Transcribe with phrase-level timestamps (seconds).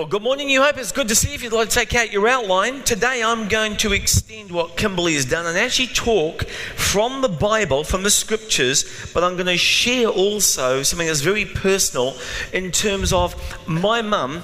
[0.00, 0.78] Well, good morning, New Hope.
[0.78, 1.34] It's good to see you.
[1.34, 5.12] If you'd like to take out your outline, today I'm going to extend what Kimberly
[5.12, 9.58] has done and actually talk from the Bible, from the scriptures, but I'm going to
[9.58, 12.16] share also something that's very personal
[12.50, 13.34] in terms of
[13.68, 14.42] my mum,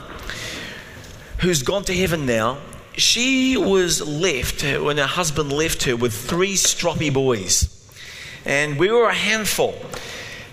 [1.39, 2.59] who's gone to heaven now.
[2.99, 7.91] She was left when her husband left her with three stroppy boys,
[8.45, 9.75] and we were a handful.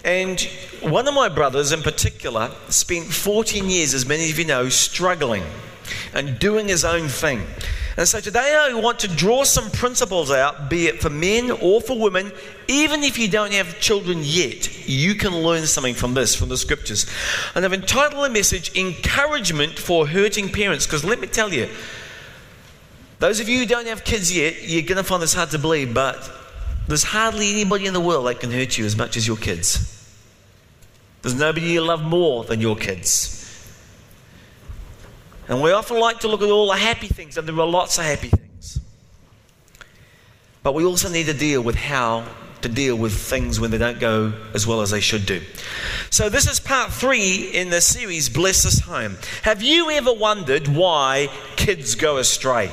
[0.06, 0.48] And
[0.84, 5.44] one of my brothers in particular spent 14 years, as many of you know, struggling
[6.14, 7.44] and doing his own thing.
[7.96, 11.80] And so today I want to draw some principles out, be it for men or
[11.80, 12.32] for women.
[12.68, 16.58] Even if you don't have children yet, you can learn something from this, from the
[16.58, 17.06] scriptures.
[17.54, 21.70] And I've entitled the message Encouragement for Hurting Parents, because let me tell you,
[23.20, 25.60] those of you who don't have kids yet, you're going to find this hard to
[25.60, 26.32] believe, but
[26.88, 30.03] there's hardly anybody in the world that can hurt you as much as your kids.
[31.24, 33.40] There's nobody you love more than your kids.
[35.48, 37.98] And we often like to look at all the happy things, and there are lots
[37.98, 38.80] of happy things.
[40.64, 42.26] But we also need to deal with how
[42.62, 45.42] to deal with things when they don't go as well as they should do.
[46.10, 49.18] So, this is part three in the series, Bless This Home.
[49.44, 52.70] Have you ever wondered why kids go astray?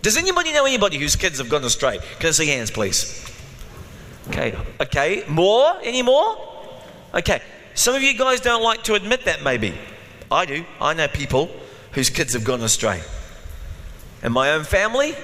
[0.00, 1.98] Does anybody know anybody whose kids have gone astray?
[2.20, 3.24] Can I see hands, please?
[4.28, 5.24] Okay, okay.
[5.28, 5.78] More?
[5.82, 6.57] Any more?
[7.14, 7.40] Okay,
[7.74, 9.74] some of you guys don't like to admit that, maybe.
[10.30, 10.64] I do.
[10.80, 11.50] I know people
[11.92, 13.00] whose kids have gone astray.
[14.22, 15.14] In my own family,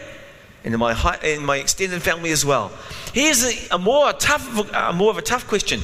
[0.64, 2.72] and in my, high, in my extended family as well.
[3.12, 5.80] Here's a, a more, tough, a more of a tough question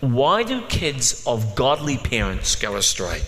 [0.00, 3.22] Why do kids of godly parents go astray?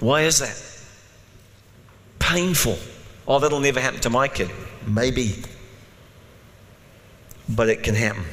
[0.00, 0.62] Why is that?
[2.18, 2.78] Painful.
[3.26, 4.50] Oh, that'll never happen to my kid.
[4.86, 5.42] Maybe
[7.54, 8.24] but it can happen.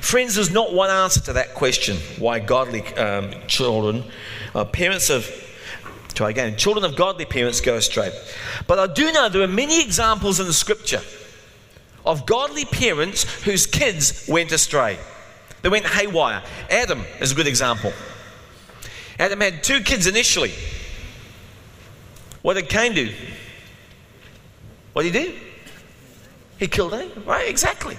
[0.00, 4.04] Friends, there's not one answer to that question why godly um, children,
[4.54, 5.30] uh, parents of,
[6.14, 8.12] try again, children of godly parents go astray.
[8.66, 11.00] But I do know there are many examples in the scripture
[12.04, 14.98] of godly parents whose kids went astray.
[15.62, 16.42] They went haywire.
[16.70, 17.92] Adam is a good example.
[19.18, 20.52] Adam had two kids initially.
[22.42, 23.10] What did Cain do?
[24.92, 25.38] What did he do?
[26.58, 27.48] He killed Abel, right?
[27.48, 27.96] Exactly.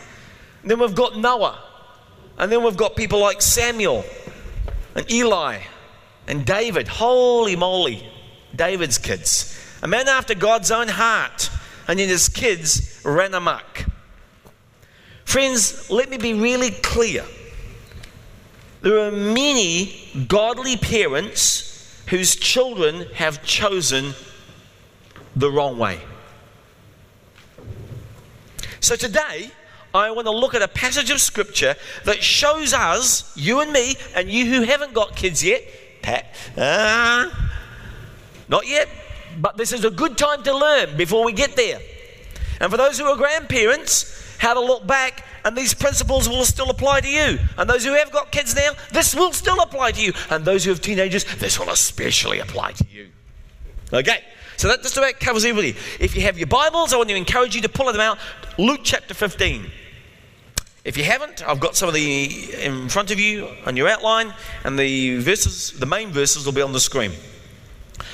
[0.65, 1.59] Then we've got Noah.
[2.37, 4.03] And then we've got people like Samuel
[4.95, 5.61] and Eli
[6.27, 6.87] and David.
[6.87, 8.11] Holy moly,
[8.55, 9.57] David's kids.
[9.81, 11.49] A man after God's own heart.
[11.87, 13.85] And then his kids ran amok.
[15.23, 17.23] Friends, let me be really clear.
[18.81, 24.13] There are many godly parents whose children have chosen
[25.35, 25.99] the wrong way.
[28.79, 29.51] So today,
[29.95, 33.95] I want to look at a passage of scripture that shows us, you and me,
[34.13, 35.63] and you who haven't got kids yet,
[36.01, 36.25] Pat,
[36.57, 37.31] uh,
[38.49, 38.89] not yet,
[39.39, 41.79] but this is a good time to learn before we get there.
[42.59, 46.69] And for those who are grandparents, how to look back, and these principles will still
[46.69, 47.39] apply to you.
[47.57, 50.11] And those who have got kids now, this will still apply to you.
[50.29, 53.11] And those who have teenagers, this will especially apply to you.
[53.93, 54.23] Okay,
[54.57, 55.77] so that just about covers everybody.
[56.01, 58.17] If you have your Bibles, I want to encourage you to pull them out.
[58.57, 59.71] Luke chapter 15.
[60.85, 64.33] If you haven't, I've got some of the in front of you on your outline,
[64.63, 67.11] and the verses, the main verses will be on the screen.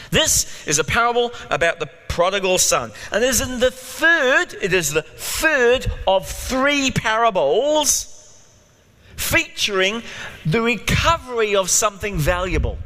[0.09, 2.91] This is a parable about the prodigal son.
[3.11, 8.07] And it is in the third, it is the third of three parables
[9.17, 10.01] featuring
[10.45, 12.77] the recovery of something valuable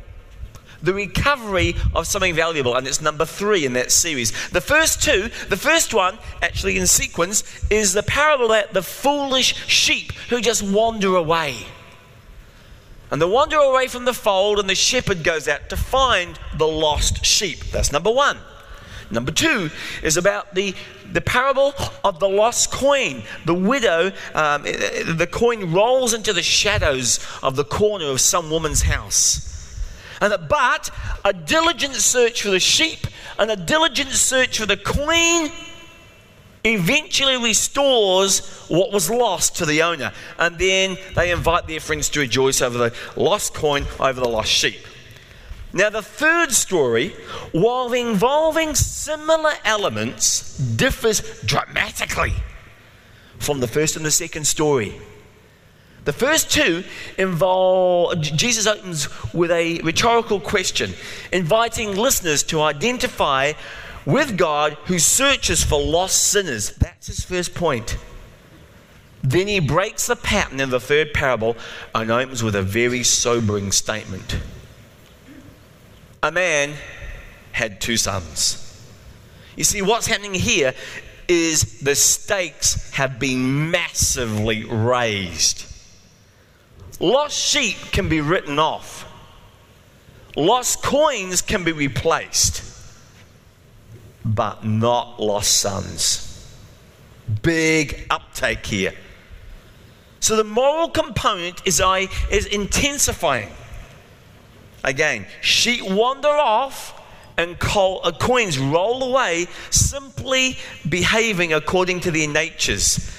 [0.86, 4.32] the recovery of something valuable, and it's number three in that series.
[4.50, 9.56] The first two, the first one, actually in sequence, is the parable about the foolish
[9.68, 11.56] sheep who just wander away.
[13.12, 16.68] And they wander away from the fold, and the shepherd goes out to find the
[16.68, 17.60] lost sheep.
[17.72, 18.38] That's number one.
[19.12, 19.70] Number two
[20.02, 20.74] is about the,
[21.12, 23.22] the parable of the lost coin.
[23.46, 28.82] The widow, um, the coin rolls into the shadows of the corner of some woman's
[28.82, 29.55] house.
[30.22, 30.90] And that, but
[31.24, 33.08] a diligent search for the sheep
[33.38, 35.52] and a diligent search for the queen
[36.64, 40.12] eventually restores what was lost to the owner.
[40.40, 44.52] And then they invite their friends to rejoice over the lost coin, over the lost
[44.52, 44.80] sheep.
[45.74, 47.10] Now, the third story,
[47.52, 52.34] while involving similar elements, differs dramatically
[53.40, 54.96] from the first and the second story.
[56.06, 56.84] The first two
[57.18, 60.94] involve, Jesus opens with a rhetorical question,
[61.34, 63.54] inviting listeners to identify
[64.06, 66.76] with God who searches for lost sinners.
[66.76, 67.98] That's his first point.
[69.24, 71.58] Then he breaks the pattern in the third parable
[71.96, 74.38] and opens with a very sobering statement.
[76.22, 76.76] A man
[77.52, 78.62] had two sons.
[79.56, 80.76] You see, what's happening here
[81.28, 85.66] is the stakes have been massively raised.
[87.00, 89.06] Lost sheep can be written off,
[90.36, 92.64] lost coins can be replaced,
[94.24, 96.32] but not lost sons.
[97.42, 98.94] Big uptake here.
[100.20, 103.50] So the moral component is, I, is intensifying.
[104.84, 107.00] Again, sheep wander off
[107.38, 110.58] and uh, coins roll away simply
[110.88, 113.12] behaving according to their natures.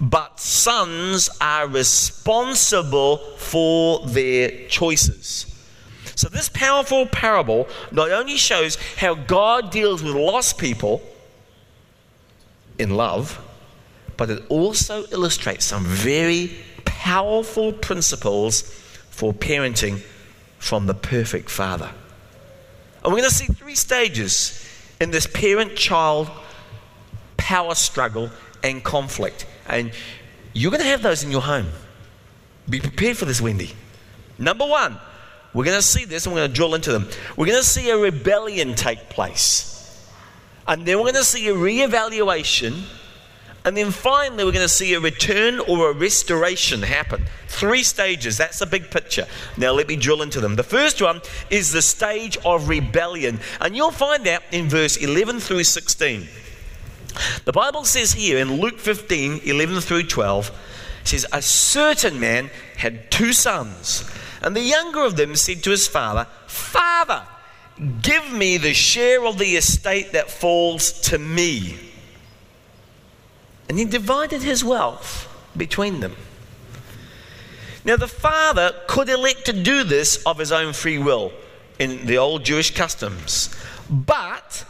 [0.00, 5.46] But sons are responsible for their choices.
[6.16, 11.02] So, this powerful parable not only shows how God deals with lost people
[12.78, 13.40] in love,
[14.16, 18.62] but it also illustrates some very powerful principles
[19.10, 20.02] for parenting
[20.58, 21.90] from the perfect father.
[23.02, 24.66] And we're going to see three stages
[25.00, 26.30] in this parent child
[27.36, 28.30] power struggle
[28.64, 29.46] and conflict.
[29.68, 29.92] And
[30.52, 31.68] you're going to have those in your home.
[32.68, 33.70] Be prepared for this, Wendy.
[34.38, 34.98] Number one,
[35.52, 37.08] we're going to see this and we're going to drill into them.
[37.36, 39.70] We're going to see a rebellion take place.
[40.66, 42.82] And then we're going to see a reevaluation
[43.66, 47.24] and then finally, we're going to see a return or a restoration happen.
[47.48, 48.36] Three stages.
[48.36, 49.26] That's a big picture.
[49.56, 50.56] Now, let me drill into them.
[50.56, 53.40] The first one is the stage of rebellion.
[53.62, 56.28] And you'll find that in verse 11 through 16.
[57.44, 60.48] The Bible says here in Luke 15 11 through 12,
[61.02, 64.10] it says, A certain man had two sons.
[64.42, 67.22] And the younger of them said to his father, Father,
[68.02, 71.78] give me the share of the estate that falls to me.
[73.68, 76.14] And he divided his wealth between them.
[77.84, 81.32] Now, the father could elect to do this of his own free will
[81.78, 83.54] in the old Jewish customs.
[83.90, 84.64] But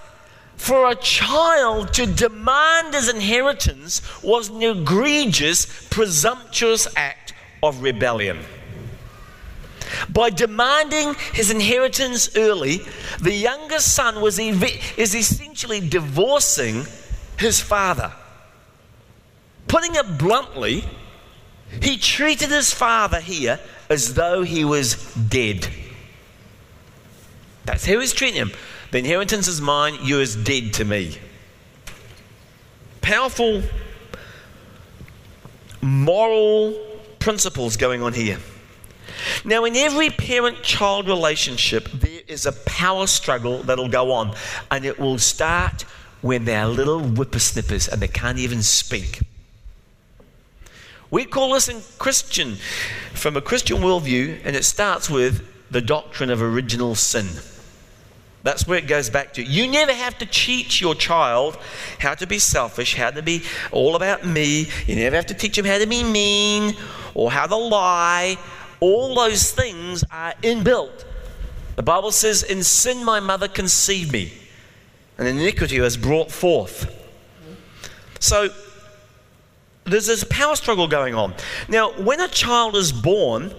[0.64, 8.38] for a child to demand his inheritance was an egregious, presumptuous act of rebellion.
[10.08, 12.80] By demanding his inheritance early,
[13.20, 16.86] the younger son was is essentially divorcing
[17.38, 18.10] his father.
[19.68, 20.82] Putting it bluntly,
[21.82, 25.68] he treated his father here as though he was dead.
[27.66, 28.52] That's how he's treating him.
[28.94, 31.18] The inheritance is mine, you is dead to me.
[33.00, 33.64] Powerful
[35.82, 36.78] moral
[37.18, 38.38] principles going on here.
[39.44, 44.36] Now, in every parent child relationship, there is a power struggle that'll go on,
[44.70, 45.82] and it will start
[46.20, 49.22] when they're little whippersnippers and they can't even speak.
[51.10, 52.58] We call this in Christian,
[53.12, 57.26] from a Christian worldview, and it starts with the doctrine of original sin.
[58.44, 59.42] That's where it goes back to.
[59.42, 61.56] You never have to teach your child
[61.98, 63.42] how to be selfish, how to be
[63.72, 64.68] all about me.
[64.86, 66.76] You never have to teach them how to be mean
[67.14, 68.36] or how to lie.
[68.80, 71.06] All those things are inbuilt.
[71.76, 74.30] The Bible says, In sin my mother conceived me,
[75.16, 76.94] and iniquity was brought forth.
[78.20, 78.50] So
[79.84, 81.34] there's this power struggle going on.
[81.68, 83.54] Now, when a child is born,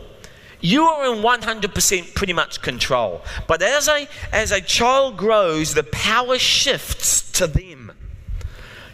[0.66, 3.22] you are in 100% pretty much control.
[3.48, 7.92] But as a, as a child grows, the power shifts to them.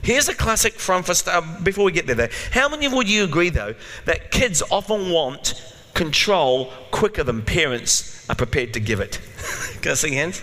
[0.01, 2.27] Here's a classic from for uh, before we get there though.
[2.51, 3.75] How many would you agree though
[4.05, 5.53] that kids often want
[5.93, 9.21] control quicker than parents are prepared to give it?
[9.81, 10.41] Can I see hands?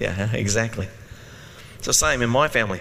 [0.00, 0.88] Yeah, exactly.
[1.76, 2.80] It's the same in my family.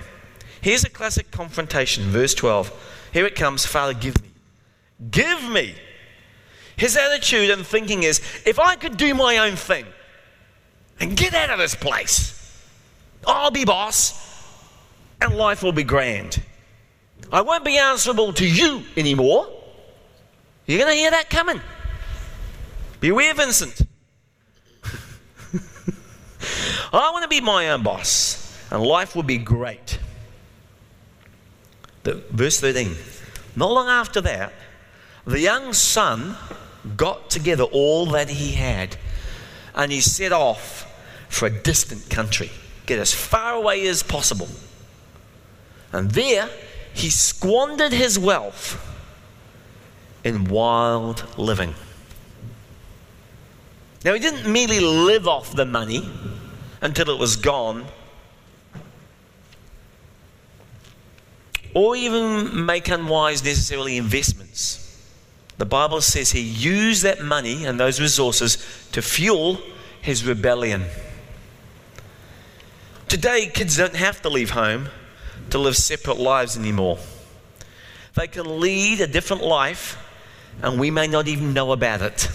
[0.62, 3.10] Here's a classic confrontation, verse 12.
[3.12, 4.30] Here it comes Father, give me.
[5.12, 5.76] Give me.
[6.76, 9.86] His attitude and thinking is if I could do my own thing
[11.00, 12.40] and get out of this place,
[13.26, 14.24] I'll be boss
[15.22, 16.42] and life will be grand.
[17.32, 19.48] I won't be answerable to you anymore.
[20.66, 21.62] You're going to hear that coming.
[23.00, 23.82] Beware, Vincent.
[26.94, 30.00] I want to be my own boss, and life will be great.
[32.04, 32.96] The, verse 13.
[33.56, 34.54] Not long after that,
[35.26, 36.36] the young son
[36.98, 38.98] got together all that he had
[39.76, 40.90] and he set off
[41.30, 42.52] for a distant country,
[42.86, 44.50] get as far away as possible.
[45.92, 46.50] And there,
[46.94, 48.80] he squandered his wealth
[50.24, 51.74] in wild living.
[54.06, 56.08] Now, he didn't merely live off the money
[56.82, 57.86] until it was gone
[61.74, 64.83] or even make unwise necessarily investments.
[65.58, 68.58] The Bible says he used that money and those resources
[68.92, 69.60] to fuel
[70.02, 70.86] his rebellion.
[73.08, 74.90] Today, kids don't have to leave home
[75.52, 76.98] to live separate lives anymore.
[78.16, 79.98] They can lead a different life,
[80.62, 82.30] and we may not even know about it.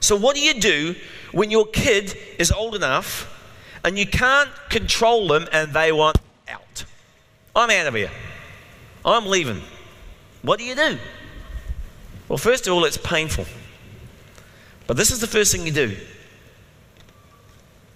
[0.00, 0.94] So, what do you do
[1.32, 3.30] when your kid is old enough
[3.84, 6.84] and you can't control them and they want out?
[7.56, 8.10] I'm out of here.
[9.04, 9.62] I'm leaving.
[10.42, 10.98] What do you do?
[12.28, 13.46] Well, first of all, it's painful.
[14.86, 15.96] But this is the first thing you do.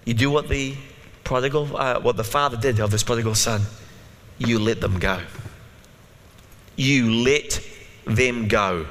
[0.05, 0.75] You do what the
[1.23, 3.61] prodigal, uh, what the father did of this prodigal son.
[4.37, 5.21] You let them go.
[6.75, 7.61] You let
[8.05, 8.87] them go.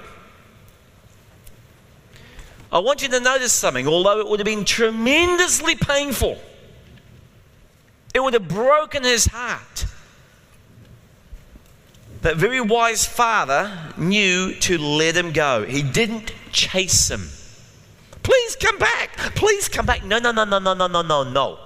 [2.70, 6.38] I want you to notice something, although it would have been tremendously painful,
[8.14, 9.86] it would have broken his heart.
[12.22, 15.64] That very wise father knew to let him go.
[15.64, 17.28] He didn't chase him.
[18.22, 19.16] Please come back.
[19.36, 20.04] Please come back.
[20.04, 21.58] No, no, no, no, no, no, no, no, no.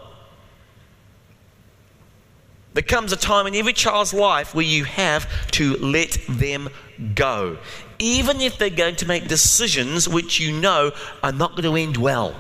[2.75, 6.71] There comes a time in every child's life where you have to let them
[7.15, 7.59] go,
[7.99, 10.93] even if they're going to make decisions which you know
[11.23, 12.35] are not going to end well.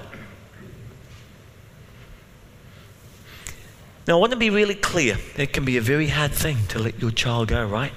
[4.07, 5.19] Now, I want to be really clear.
[5.37, 7.93] It can be a very hard thing to let your child go, right?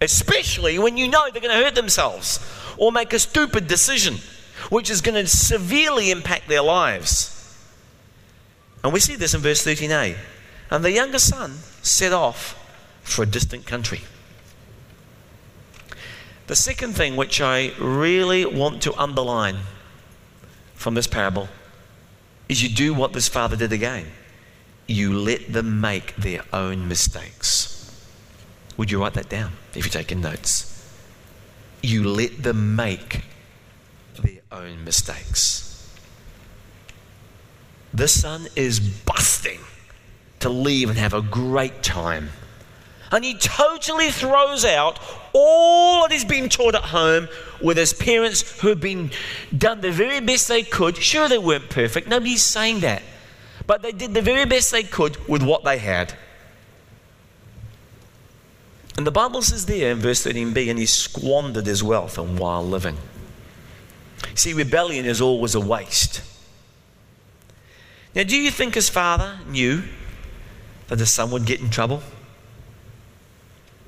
[0.00, 2.38] Especially when you know they're going to hurt themselves
[2.76, 4.16] or make a stupid decision,
[4.70, 7.32] which is going to severely impact their lives.
[8.84, 10.16] And we see this in verse 13a.
[10.70, 12.54] And the younger son set off
[13.02, 14.02] for a distant country.
[16.46, 19.58] The second thing which I really want to underline
[20.74, 21.48] from this parable
[22.48, 24.06] is you do what this father did again.
[24.86, 27.75] You let them make their own mistakes.
[28.76, 30.72] Would you write that down if you're taking notes?
[31.82, 33.22] You let them make
[34.22, 35.62] their own mistakes.
[37.94, 39.60] The son is busting
[40.40, 42.30] to leave and have a great time.
[43.10, 44.98] And he totally throws out
[45.32, 47.28] all that he's been taught at home
[47.62, 49.10] with his parents who have been
[49.56, 50.96] done the very best they could.
[50.96, 52.08] Sure, they weren't perfect.
[52.08, 53.02] Nobody's saying that.
[53.66, 56.14] But they did the very best they could with what they had.
[58.96, 62.66] And the Bible says there in verse 13b, and he squandered his wealth on wild
[62.66, 62.96] living.
[64.34, 66.22] See, rebellion is always a waste.
[68.14, 69.82] Now, do you think his father knew
[70.88, 72.02] that his son would get in trouble?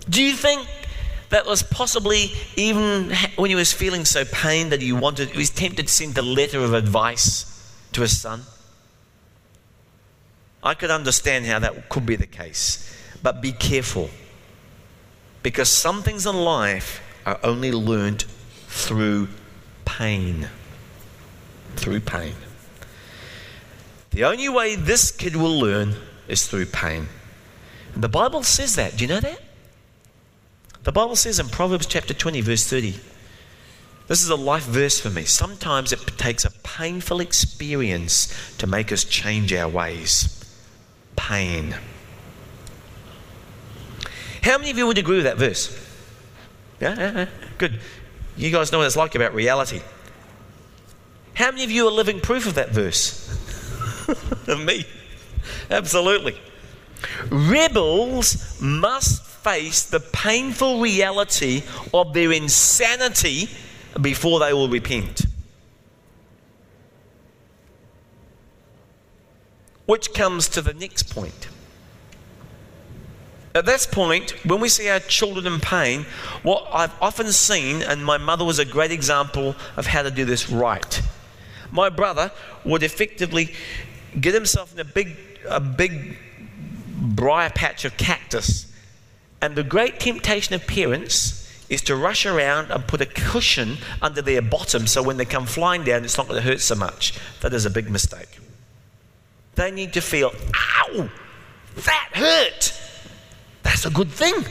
[0.09, 0.67] Do you think
[1.31, 5.51] that was possibly even when he was feeling so pain that he wanted, he was
[5.51, 8.43] tempted to send a letter of advice to his son?
[10.63, 12.95] I could understand how that could be the case.
[13.23, 14.11] But be careful.
[15.49, 18.27] Because some things in life are only learned
[18.67, 19.29] through
[19.87, 20.47] pain.
[21.75, 22.35] Through pain.
[24.11, 25.95] The only way this kid will learn
[26.29, 27.09] is through pain.
[27.95, 28.99] And the Bible says that.
[28.99, 29.41] Do you know that?
[30.83, 32.97] The Bible says in Proverbs chapter 20, verse 30.
[34.07, 35.25] This is a life verse for me.
[35.25, 40.45] Sometimes it takes a painful experience to make us change our ways.
[41.17, 41.75] Pain.
[44.49, 45.69] How many of you would agree with that verse?
[46.81, 47.27] Yeah, yeah, yeah,
[47.59, 47.81] good.
[48.35, 49.83] You guys know what it's like about reality.
[51.35, 53.29] How many of you are living proof of that verse?
[54.49, 54.87] Of me.
[55.71, 56.41] Absolutely.
[57.29, 61.63] Rebels must face the painful reality
[61.93, 63.51] of their insanity
[64.01, 65.27] before they will repent.
[69.85, 71.49] Which comes to the next point.
[73.55, 76.05] At this point, when we see our children in pain,
[76.43, 80.25] what I've often seen, and my mother was a great example of how to do
[80.25, 81.03] this right.
[81.71, 82.31] My brother
[82.65, 83.55] would effectively
[84.21, 85.17] get himself in a big,
[85.49, 86.19] a big
[86.99, 88.73] briar patch of cactus.
[89.41, 94.23] And the great temptation of parents is to rush around and put a cushion under
[94.23, 97.19] their bottom so when they come flying down, it's not going to hurt so much.
[97.41, 98.39] That is a big mistake.
[99.55, 101.09] They need to feel, ow,
[101.77, 102.73] that hurt.
[103.69, 104.47] That's a good thing.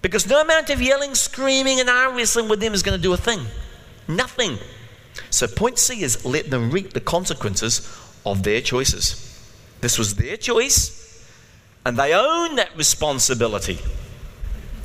[0.00, 3.12] Because no amount of yelling, screaming, and arm wrestling with them is going to do
[3.12, 3.40] a thing.
[4.08, 4.56] Nothing.
[5.28, 7.86] So, point C is let them reap the consequences
[8.24, 9.38] of their choices.
[9.82, 11.28] This was their choice,
[11.84, 13.78] and they own that responsibility.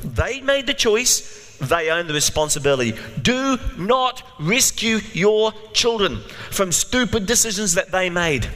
[0.04, 2.98] They made the choice, they own the responsibility.
[3.22, 8.46] Do not rescue your children from stupid decisions that they made.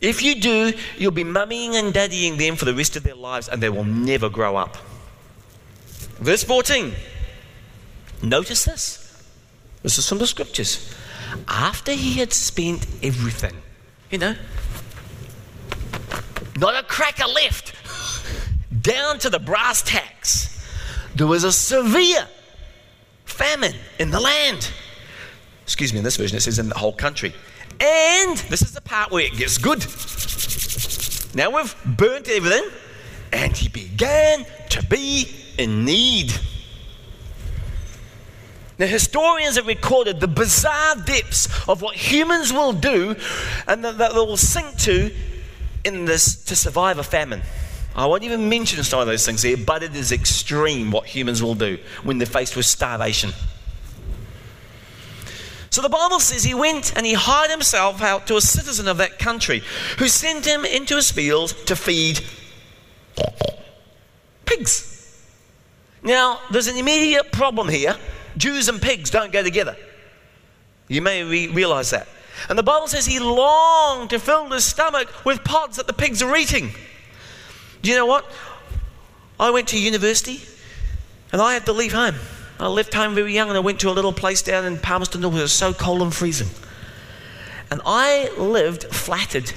[0.00, 3.48] If you do, you'll be mummying and daddying them for the rest of their lives
[3.48, 4.76] and they will never grow up.
[6.18, 6.92] Verse 14.
[8.22, 9.24] Notice this.
[9.82, 10.94] This is from the scriptures.
[11.48, 13.54] After he had spent everything,
[14.10, 14.34] you know,
[16.58, 17.74] not a cracker left,
[18.82, 20.66] down to the brass tacks,
[21.14, 22.26] there was a severe
[23.24, 24.70] famine in the land.
[25.62, 27.32] Excuse me, in this version it says in the whole country.
[27.80, 29.84] And this is the part where it gets good.
[31.34, 32.68] Now we've burnt everything,
[33.32, 36.32] and he began to be in need.
[38.78, 43.14] Now, historians have recorded the bizarre depths of what humans will do
[43.66, 45.14] and that they will sink to
[45.84, 47.42] in this to survive a famine.
[47.94, 51.42] I won't even mention some of those things here, but it is extreme what humans
[51.42, 53.32] will do when they're faced with starvation.
[55.70, 58.96] So the Bible says he went and he hired himself out to a citizen of
[58.96, 59.62] that country
[59.98, 62.20] who sent him into his field to feed
[64.44, 64.90] pigs.
[66.02, 67.96] Now, there's an immediate problem here.
[68.36, 69.76] Jews and pigs don't go together.
[70.88, 72.08] You may re- realize that.
[72.48, 76.20] And the Bible says he longed to fill his stomach with pods that the pigs
[76.20, 76.70] are eating.
[77.82, 78.28] Do you know what?
[79.38, 80.40] I went to university
[81.32, 82.16] and I had to leave home.
[82.60, 85.22] I left home very young and I went to a little place down in Palmerston
[85.22, 86.48] that was so cold and freezing.
[87.70, 89.52] And I lived flattered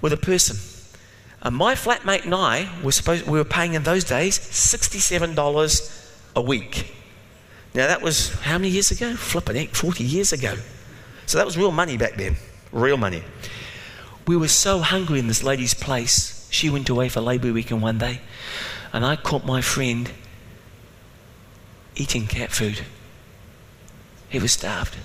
[0.00, 0.56] with a person.
[1.42, 6.40] And my flatmate and I were supposed we were paying in those days $67 a
[6.40, 6.94] week.
[7.74, 9.14] Now that was how many years ago?
[9.14, 10.56] Flipping heck, 40 years ago.
[11.26, 12.36] So that was real money back then.
[12.72, 13.22] Real money.
[14.26, 16.48] We were so hungry in this lady's place.
[16.50, 18.20] She went away for Labour weekend one day,
[18.92, 20.10] and I caught my friend
[22.00, 22.80] eating cat food.
[24.30, 24.96] He was starved.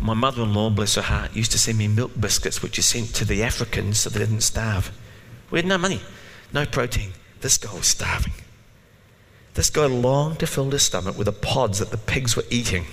[0.00, 2.82] My mother in law, bless her heart, used to send me milk biscuits, which she
[2.82, 4.90] sent to the Africans so they didn't starve.
[5.52, 6.00] We had no money,
[6.52, 7.12] no protein.
[7.40, 8.32] This guy was starving.
[9.54, 12.86] This guy longed to fill his stomach with the pods that the pigs were eating.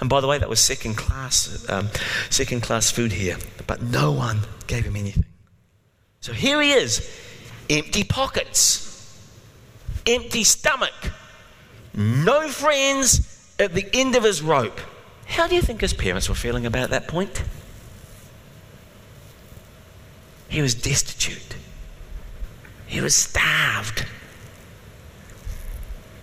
[0.00, 1.88] And by the way, that was second class, um,
[2.28, 3.38] second class food here.
[3.66, 5.24] But no one gave him anything.
[6.20, 7.08] So here he is,
[7.70, 8.91] empty pockets
[10.06, 10.94] empty stomach,
[11.94, 14.80] no friends at the end of his rope.
[15.26, 17.42] How do you think his parents were feeling about that point?
[20.48, 21.56] He was destitute.
[22.86, 24.06] He was starved.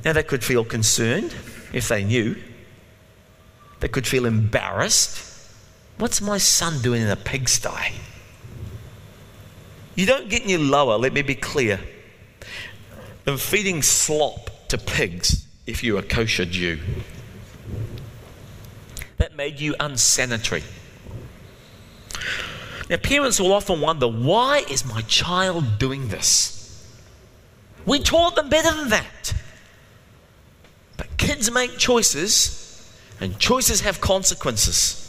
[0.06, 1.34] Now, they could feel concerned
[1.74, 2.36] if they knew.
[3.80, 5.26] They could feel embarrassed.
[5.98, 7.94] What's my son doing in a pigsty?
[9.96, 11.80] You don't get any lower, let me be clear
[13.26, 16.80] than feeding slop to pigs if you're a kosher Jew.
[19.18, 20.64] That made you unsanitary.
[22.90, 26.56] Now, parents will often wonder why is my child doing this?
[27.86, 29.34] We taught them better than that.
[30.98, 35.06] But kids make choices, and choices have consequences.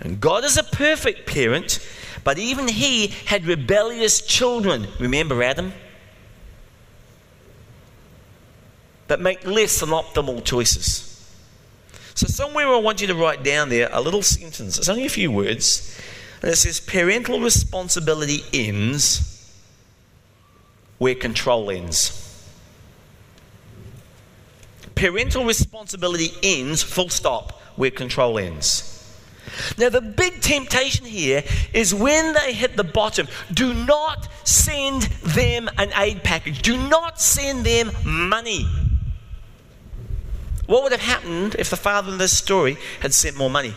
[0.00, 1.78] And God is a perfect parent,
[2.24, 4.88] but even He had rebellious children.
[5.00, 5.72] Remember Adam?
[9.08, 11.02] That make less than optimal choices.
[12.14, 14.78] So, somewhere I want you to write down there a little sentence.
[14.78, 16.00] It's only a few words.
[16.42, 19.54] And it says, Parental responsibility ends
[20.98, 22.22] where control ends.
[24.94, 28.92] Parental responsibility ends, full stop, where control ends.
[29.78, 35.68] Now, the big temptation here is when they hit the bottom, do not send them
[35.78, 38.66] an aid package, do not send them money.
[40.66, 43.74] What would have happened if the father in this story had sent more money?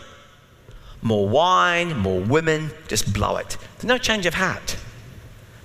[1.02, 3.56] More wine, more women, just blow it.
[3.76, 4.76] There's no change of heart.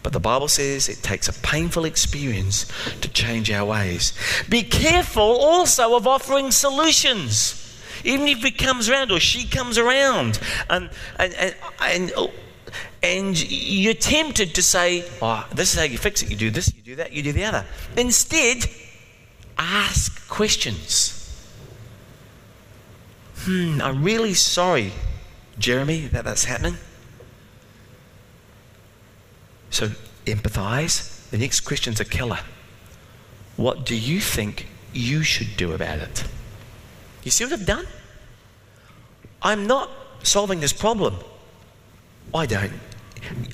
[0.04, 2.68] But the Bible says it takes a painful experience
[3.02, 4.14] to change our ways.
[4.48, 7.62] Be careful also of offering solutions.
[8.04, 12.32] Even if he comes around or she comes around and, and, and, and,
[13.02, 16.30] and you're tempted to say, oh, this is how you fix it.
[16.30, 17.66] You do this, you do that, you do the other.
[17.98, 18.70] Instead,
[19.58, 21.15] ask questions.
[23.46, 24.92] Hmm, I'm really sorry,
[25.60, 26.78] Jeremy, that that's happening.
[29.70, 29.90] So
[30.26, 31.30] empathize.
[31.30, 32.40] The next question's a killer.
[33.56, 36.24] What do you think you should do about it?
[37.24, 37.86] You see what I've done?
[39.42, 39.92] I'm not
[40.24, 41.16] solving this problem.
[42.34, 42.74] I don't.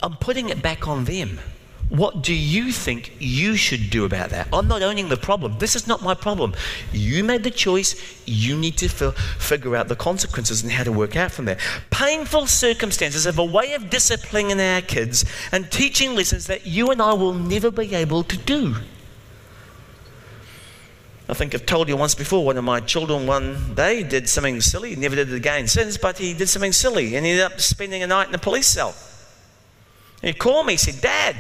[0.01, 1.39] I'm putting it back on them.
[1.91, 4.47] What do you think you should do about that?
[4.53, 5.57] I'm not owning the problem.
[5.59, 6.53] This is not my problem.
[6.93, 7.95] You made the choice.
[8.25, 11.57] You need to f- figure out the consequences and how to work out from there.
[11.89, 17.01] Painful circumstances have a way of disciplining our kids and teaching lessons that you and
[17.01, 18.75] I will never be able to do.
[21.27, 24.61] I think I've told you once before, one of my children one day did something
[24.61, 24.91] silly.
[24.91, 27.59] He never did it again since, but he did something silly and he ended up
[27.59, 28.95] spending a night in a police cell.
[30.21, 31.35] He called me, he said, Dad,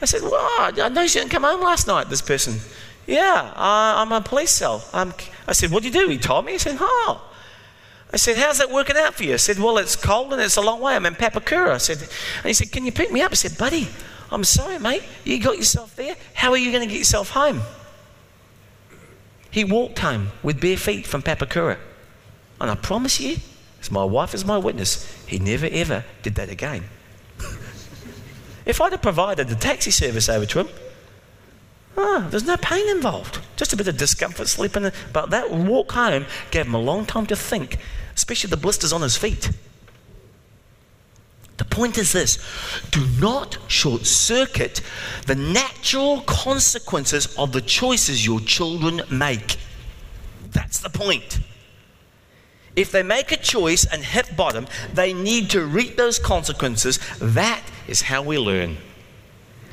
[0.00, 2.56] I said, Well, I know you didn't come home last night, this person.
[3.06, 4.84] Yeah, uh, I'm a police cell.
[4.92, 5.12] I'm,
[5.46, 6.08] I said, What do you do?
[6.08, 6.52] He told me.
[6.52, 7.26] He said, Oh.
[8.12, 9.34] I said, How's that working out for you?
[9.34, 10.94] I said, Well, it's cold and it's a long way.
[10.94, 11.70] I'm in Papakura.
[11.70, 13.32] I said, And he said, Can you pick me up?
[13.32, 13.88] I said, Buddy,
[14.30, 15.02] I'm sorry, mate.
[15.24, 16.16] You got yourself there.
[16.34, 17.62] How are you going to get yourself home?
[19.50, 21.78] He walked home with bare feet from Papakura.
[22.60, 23.38] And I promise you,
[23.80, 26.84] as my wife is my witness, he never ever did that again.
[28.70, 30.68] If I'd have provided the taxi service over to him,
[31.96, 33.40] oh, there's no pain involved.
[33.56, 34.92] Just a bit of discomfort sleeping.
[35.12, 37.78] But that walk home gave him a long time to think,
[38.14, 39.50] especially the blisters on his feet.
[41.56, 42.38] The point is this
[42.92, 44.82] do not short circuit
[45.26, 49.56] the natural consequences of the choices your children make.
[50.52, 51.40] That's the point.
[52.80, 56.98] If they make a choice and hit bottom, they need to reap those consequences.
[57.20, 58.78] That is how we learn.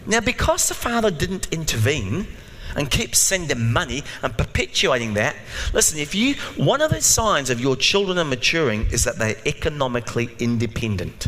[0.05, 2.27] Now, because the father didn't intervene
[2.75, 5.37] and keep sending money and perpetuating that,
[5.71, 9.37] listen, if you, one of the signs of your children are maturing is that they're
[9.45, 11.27] economically independent.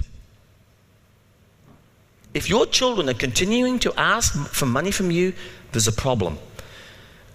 [2.34, 5.32] If your children are continuing to ask for money from you,
[5.72, 6.40] there's a problem.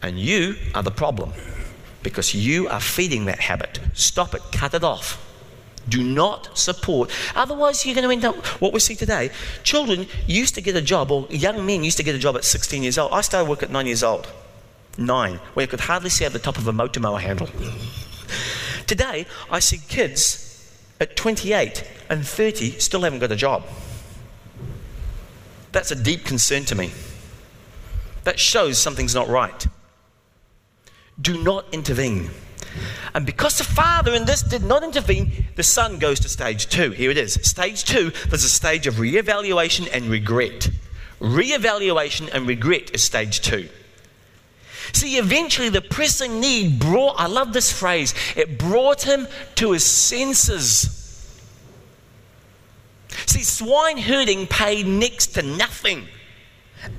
[0.02, 1.32] And you are the problem
[2.04, 3.80] because you are feeding that habit.
[3.94, 5.20] Stop it, cut it off.
[5.88, 7.10] Do not support.
[7.34, 9.30] Otherwise, you're going to end up what we see today.
[9.64, 12.44] Children used to get a job, or young men used to get a job at
[12.44, 13.12] 16 years old.
[13.12, 14.28] I started work at nine years old.
[14.96, 17.48] Nine, where you could hardly see out the top of a motor mower handle.
[18.86, 23.64] Today, I see kids at 28 and 30 still haven't got a job.
[25.72, 26.92] That's a deep concern to me.
[28.22, 29.66] That shows something's not right
[31.20, 32.30] do not intervene.
[33.14, 36.90] And because the father in this did not intervene, the son goes to stage two.
[36.90, 37.34] Here it is.
[37.34, 40.68] Stage two, there's a stage of re-evaluation and regret.
[41.20, 43.68] Re-evaluation and regret is stage two.
[44.92, 49.84] See, eventually the pressing need brought, I love this phrase, it brought him to his
[49.84, 51.00] senses.
[53.26, 56.08] See, swine herding paid next to nothing.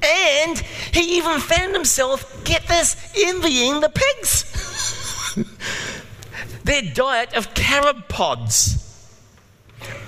[0.03, 0.59] And
[0.91, 5.35] he even found himself, get this, envying the pigs.
[6.63, 8.81] Their diet of carob pods.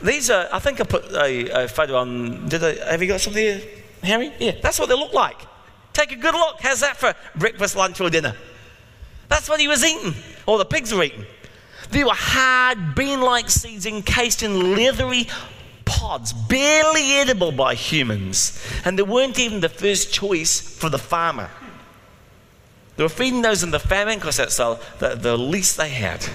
[0.04, 2.48] These are, I think I put a, a photo on.
[2.48, 3.62] Did I, have you got something here,
[4.04, 4.32] Harry?
[4.40, 5.38] Yeah, that's what they look like.
[5.94, 6.58] Take a good look.
[6.60, 8.36] How's that for breakfast, lunch, or dinner?
[9.30, 10.14] That's what he was eating,
[10.46, 11.26] or the pigs were eating.
[11.90, 15.28] They were hard, bean like seeds encased in leathery
[15.88, 21.50] pods, barely edible by humans, and they weren't even the first choice for the farmer.
[22.96, 26.28] They were feeding those in the famine because that's the, the, the least they had.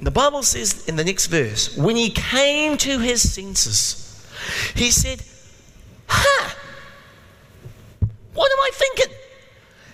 [0.00, 4.26] The Bible says in the next verse, when he came to his senses,
[4.74, 5.22] he said,
[6.08, 6.56] Ha!
[8.34, 9.14] What am I thinking?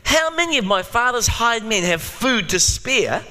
[0.04, 3.22] How many of my father's hired men have food to spare?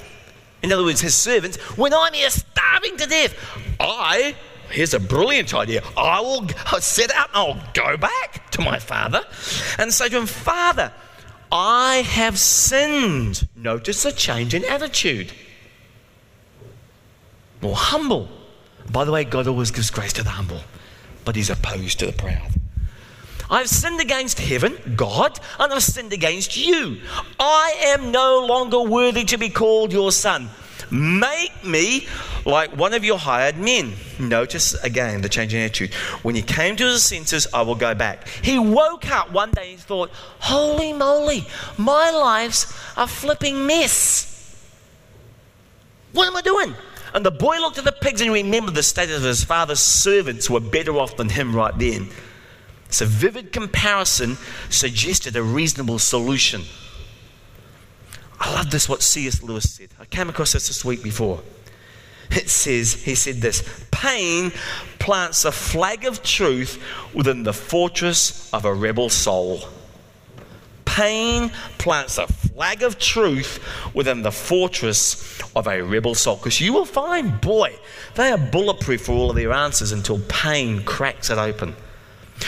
[0.61, 3.35] In other words, his servants, when I'm here starving to death.
[3.79, 4.35] I
[4.71, 5.81] here's a brilliant idea.
[5.97, 9.23] I will uh, set out and I'll go back to my father
[9.77, 10.91] and say to him, Father,
[11.51, 13.47] I have sinned.
[13.55, 15.31] Notice a change in attitude.
[17.61, 18.29] More humble.
[18.91, 20.61] By the way, God always gives grace to the humble,
[21.25, 22.53] but He's opposed to the proud.
[23.51, 27.01] I've sinned against heaven, God, and I've sinned against you.
[27.39, 30.49] I am no longer worthy to be called your son.
[30.91, 32.07] Make me
[32.45, 33.93] like one of your hired men.
[34.17, 35.93] Notice again the change in attitude.
[36.23, 38.27] When he came to his senses, I will go back.
[38.27, 41.47] He woke up one day and thought, Holy moly,
[41.77, 42.65] my life's
[42.97, 44.25] a flipping mess.
[46.11, 46.73] What am I doing?
[47.13, 50.49] And the boy looked at the pigs and remembered the state of his father's servants
[50.49, 52.09] were better off than him right then.
[52.91, 54.37] So, vivid comparison
[54.69, 56.63] suggested a reasonable solution.
[58.39, 59.43] I love this, what C.S.
[59.43, 59.89] Lewis said.
[59.99, 61.41] I came across this this week before.
[62.31, 64.51] It says, he said this pain
[64.99, 66.81] plants a flag of truth
[67.13, 69.61] within the fortress of a rebel soul.
[70.85, 73.59] Pain plants a flag of truth
[73.93, 76.35] within the fortress of a rebel soul.
[76.35, 77.75] Because you will find, boy,
[78.15, 81.75] they are bulletproof for all of their answers until pain cracks it open.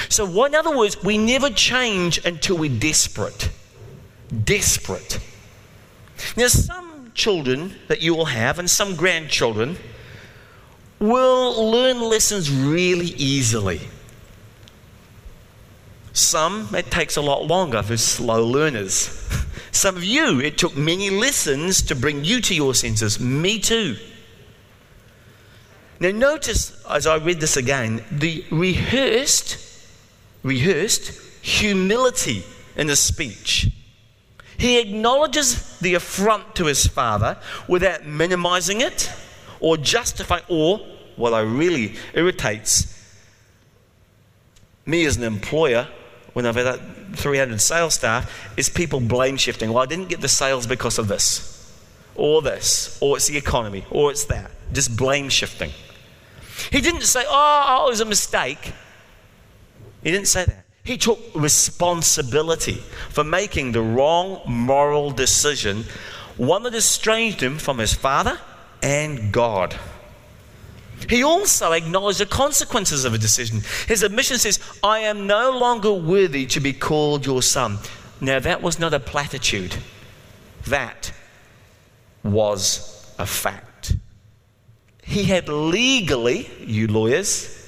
[0.09, 3.49] So, in other words, we never change until we're desperate.
[4.43, 5.19] Desperate.
[6.35, 9.77] Now, some children that you will have, and some grandchildren,
[10.99, 13.81] will learn lessons really easily.
[16.13, 19.27] Some, it takes a lot longer for slow learners.
[19.71, 23.21] Some of you, it took many lessons to bring you to your senses.
[23.21, 23.95] Me too.
[26.01, 29.57] Now, notice as I read this again, the rehearsed,
[30.43, 32.43] rehearsed humility
[32.75, 33.69] in the speech.
[34.57, 37.37] He acknowledges the affront to his father
[37.67, 39.11] without minimizing it
[39.59, 40.79] or justifying, or
[41.15, 42.87] what I really irritates
[44.85, 45.87] me as an employer
[46.33, 49.71] when I've had 300 sales staff is people blame shifting.
[49.71, 51.77] Well, I didn't get the sales because of this,
[52.15, 54.51] or this, or it's the economy, or it's that.
[54.73, 55.71] Just blame shifting.
[56.71, 58.73] He didn't say, oh, oh, it was a mistake.
[60.03, 60.65] He didn't say that.
[60.91, 65.85] He took responsibility for making the wrong moral decision,
[66.35, 68.37] one that estranged him from his father
[68.83, 69.73] and God.
[71.07, 73.61] He also acknowledged the consequences of a decision.
[73.87, 77.77] His admission says, I am no longer worthy to be called your son.
[78.19, 79.77] Now, that was not a platitude,
[80.67, 81.13] that
[82.21, 83.95] was a fact
[85.11, 87.60] he had legally, you lawyers,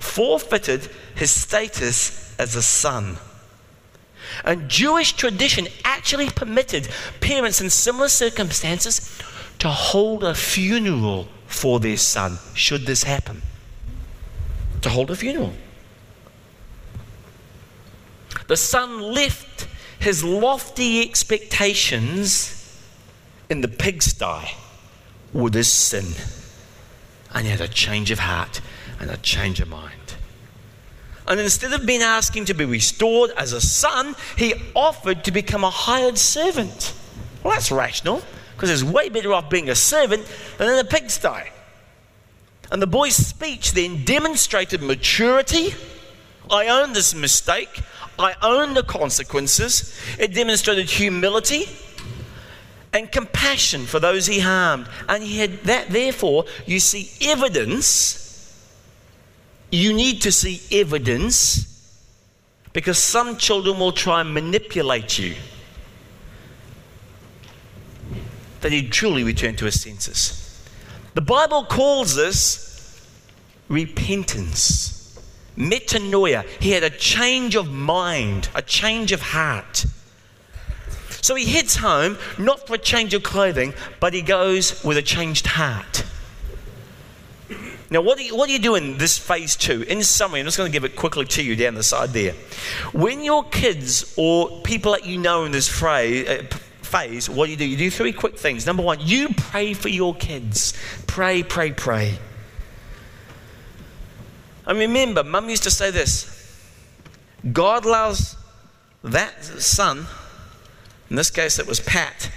[0.00, 3.18] forfeited his status as a son.
[4.44, 6.88] And Jewish tradition actually permitted
[7.20, 9.18] parents in similar circumstances
[9.58, 13.42] to hold a funeral for their son, should this happen.
[14.82, 15.52] To hold a funeral.
[18.46, 22.56] The son left his lofty expectations
[23.50, 24.56] in the pigsty
[25.32, 26.14] with his sin.
[27.34, 28.60] And he had a change of heart
[29.00, 29.94] and a change of mind.
[31.26, 35.64] And instead of being asking to be restored as a son, he offered to become
[35.64, 36.92] a hired servant.
[37.42, 38.22] Well, that's rational,
[38.54, 40.26] because he's way better off being a servant
[40.58, 41.50] than in a pigsty.
[42.70, 45.74] And the boy's speech then demonstrated maturity.
[46.50, 47.80] I own this mistake.
[48.18, 49.98] I own the consequences.
[50.18, 51.68] It demonstrated humility
[52.92, 54.88] and compassion for those he harmed.
[55.08, 58.29] And he had that, therefore, you see evidence.
[59.70, 61.66] You need to see evidence
[62.72, 65.34] because some children will try and manipulate you
[68.60, 70.36] that he truly return to his senses.
[71.14, 73.06] The Bible calls this
[73.68, 75.18] repentance,
[75.56, 76.44] metanoia.
[76.60, 79.86] He had a change of mind, a change of heart.
[81.22, 85.02] So he heads home, not for a change of clothing, but he goes with a
[85.02, 86.04] changed heart.
[87.90, 89.82] Now, what do, you, what do you do in this phase two?
[89.82, 92.34] In summary, I'm just going to give it quickly to you down the side there.
[92.92, 96.44] When your kids or people that you know in this phrase, uh,
[96.82, 97.66] phase, what do you do?
[97.66, 98.64] You do three quick things.
[98.64, 100.72] Number one, you pray for your kids.
[101.08, 102.18] Pray, pray, pray.
[104.66, 106.36] And remember, mum used to say this
[107.52, 108.36] God loves
[109.02, 110.06] that son
[111.10, 112.30] in this case, it was Pat.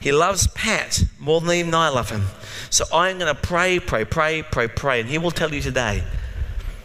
[0.00, 2.26] He loves Pat more than even I love him.
[2.70, 5.00] So I'm going to pray, pray, pray, pray, pray.
[5.00, 6.04] And he will tell you today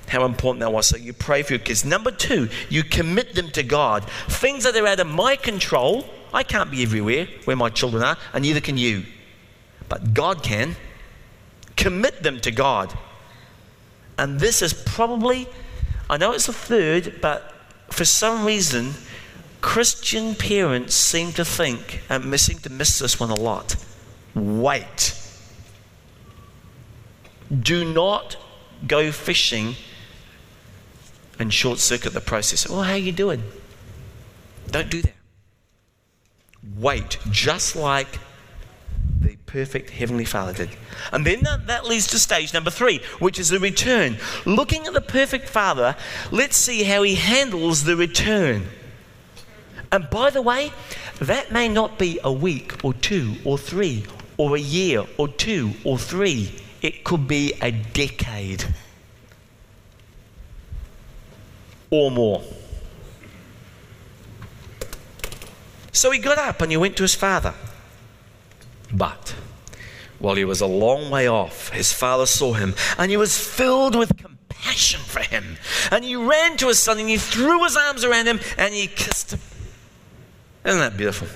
[0.07, 0.87] how important that was.
[0.87, 1.85] So you pray for your kids.
[1.85, 4.03] Number two, you commit them to God.
[4.27, 8.17] Things that are out of my control, I can't be everywhere where my children are,
[8.33, 9.03] and neither can you.
[9.89, 10.75] But God can.
[11.75, 12.93] Commit them to God.
[14.17, 15.47] And this is probably,
[16.09, 17.53] I know it's the third, but
[17.89, 18.93] for some reason,
[19.63, 23.77] Christian parents seem to think, uh, and seem to miss this one a lot
[24.35, 25.15] wait.
[27.49, 28.35] Do not
[28.85, 29.75] go fishing
[31.39, 32.67] and short circuit the process.
[32.67, 33.41] Well, how are you doing?
[34.69, 35.13] Don't do that.
[36.77, 38.19] Wait, just like
[39.21, 40.69] the perfect Heavenly Father did.
[41.13, 44.17] And then that, that, leads to stage number three, which is the return.
[44.45, 45.95] Looking at the perfect Father,
[46.31, 48.67] let's see how He handles the return.
[49.93, 50.71] And by the way,
[51.19, 54.05] that may not be a week or two or three
[54.37, 56.51] or a year or two or three.
[56.81, 58.65] It could be a decade
[61.91, 62.41] or more.
[65.91, 67.53] So he got up and he went to his father.
[68.91, 69.35] But
[70.17, 73.93] while he was a long way off, his father saw him and he was filled
[73.95, 75.57] with compassion for him.
[75.91, 78.87] And he ran to his son and he threw his arms around him and he
[78.87, 79.39] kissed him.
[80.65, 81.27] Isn't that beautiful?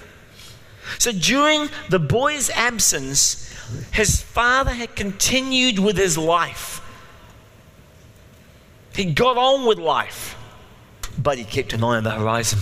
[1.00, 3.54] So during the boy's absence,
[3.92, 6.82] his father had continued with his life.
[8.96, 10.36] He got on with life,
[11.22, 12.60] but he kept an eye on the horizon.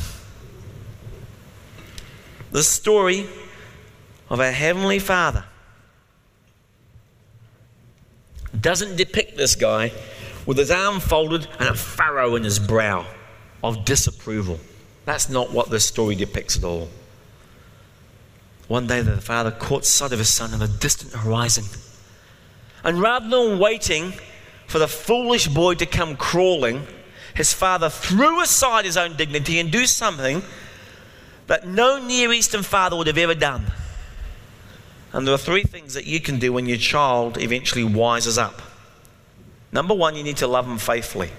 [2.51, 3.27] The story
[4.29, 5.45] of our Heavenly Father
[8.59, 9.91] doesn't depict this guy
[10.45, 13.05] with his arm folded and a furrow in his brow
[13.63, 14.59] of disapproval.
[15.05, 16.89] That's not what this story depicts at all.
[18.67, 21.65] One day the father caught sight of his son on a distant horizon.
[22.83, 24.13] And rather than waiting
[24.67, 26.87] for the foolish boy to come crawling,
[27.35, 30.41] his father threw aside his own dignity and do something
[31.47, 33.65] that no Near Eastern father would have ever done.
[35.13, 38.61] And there are three things that you can do when your child eventually wises up.
[39.71, 41.29] Number one, you need to love them faithfully.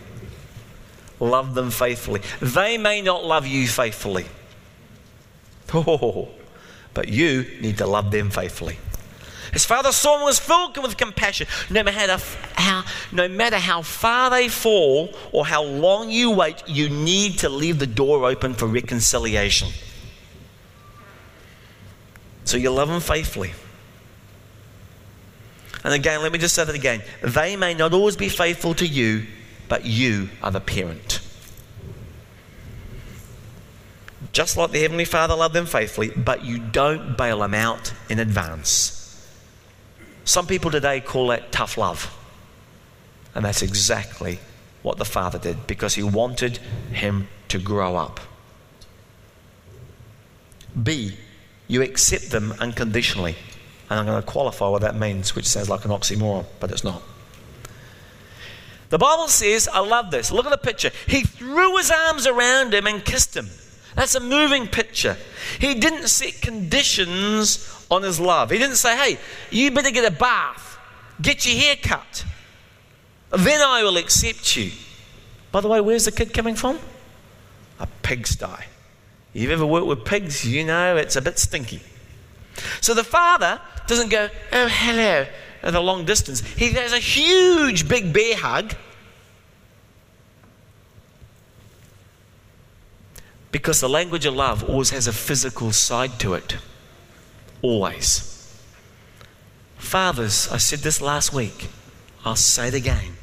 [1.19, 2.21] Love them faithfully.
[2.41, 4.27] They may not love you faithfully.
[5.75, 6.29] Oh,
[6.95, 8.79] but you need to love them faithfully.
[9.53, 11.47] His father him was filled with compassion.
[11.71, 12.23] No matter
[12.55, 17.49] how, no matter how far they fall or how long you wait, you need to
[17.49, 19.69] leave the door open for reconciliation.
[22.45, 23.53] So you love them faithfully.
[25.85, 27.03] And again, let me just say that again.
[27.23, 29.27] They may not always be faithful to you,
[29.69, 31.21] but you are the parent.
[34.33, 38.19] Just like the Heavenly Father loved them faithfully, but you don't bail them out in
[38.19, 38.97] advance.
[40.25, 42.13] Some people today call that tough love.
[43.35, 44.39] And that's exactly
[44.83, 46.59] what the Father did because He wanted
[46.93, 48.21] him to grow up.
[50.81, 51.17] B,
[51.69, 53.37] you accept them unconditionally.
[53.89, 56.85] And I'm going to qualify what that means, which sounds like an oxymoron, but it's
[56.85, 57.03] not.
[58.89, 60.31] The Bible says, I love this.
[60.31, 60.91] Look at the picture.
[61.07, 63.49] He threw his arms around him and kissed him.
[63.97, 65.17] That's a moving picture.
[65.59, 68.51] He didn't set conditions on his love.
[68.51, 69.19] He didn't say, hey,
[69.51, 70.79] you better get a bath,
[71.21, 72.25] get your hair cut,
[73.31, 74.71] then I will accept you.
[75.51, 76.79] By the way, where's the kid coming from?
[77.81, 78.65] A pigsty.
[79.33, 81.81] You've ever worked with pigs, you know it's a bit stinky.
[82.81, 85.27] So the father doesn't go, oh, hello,
[85.63, 86.41] at a long distance.
[86.41, 88.75] He has a huge big bear hug.
[93.53, 96.57] Because the language of love always has a physical side to it.
[97.63, 98.33] Always.
[99.79, 101.69] Fathers, I said this last week,
[102.25, 103.17] I'll say it again.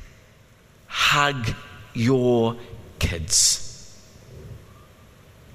[0.88, 1.54] Hug
[1.93, 2.56] your
[3.00, 4.00] kids.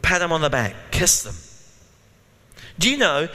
[0.03, 1.35] Pat them on the back, kiss them.
[2.79, 3.29] Do you know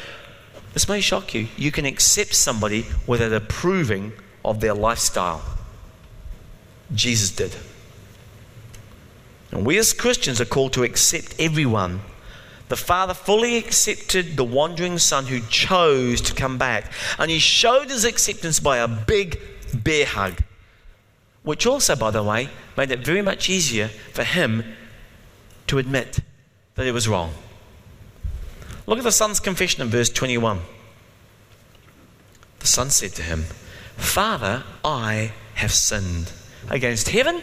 [0.73, 1.47] this may shock you.
[1.55, 5.41] You can accept somebody without approving of their lifestyle.
[6.93, 7.55] Jesus did.
[9.51, 12.01] And we as Christians are called to accept everyone.
[12.69, 16.91] The Father fully accepted the wandering Son who chose to come back.
[17.19, 19.39] And he showed his acceptance by a big
[19.73, 20.41] bear hug,
[21.43, 24.63] which also, by the way, made it very much easier for him
[25.67, 26.19] to admit
[26.75, 27.33] that it was wrong.
[28.85, 30.59] Look at the son's confession in verse 21.
[32.59, 33.45] The son said to him,
[33.97, 36.31] Father, I have sinned
[36.69, 37.41] against heaven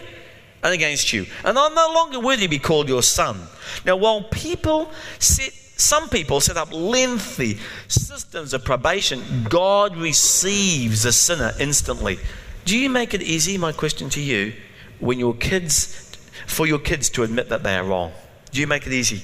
[0.63, 3.39] and against you, and I'm no longer worthy to be called your son.
[3.85, 9.47] Now, while people set some people set up lengthy systems of probation.
[9.49, 12.19] God receives a sinner instantly.
[12.65, 14.53] Do you make it easy, my question to you,
[14.99, 18.13] when your kids, for your kids to admit that they are wrong?
[18.53, 19.23] Do you make it easy?